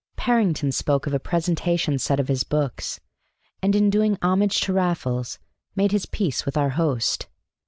[0.15, 2.99] Parrington spoke of a presentation set of his books,
[3.61, 5.37] and in doing homage to Raffles
[5.75, 7.27] made his peace with our host.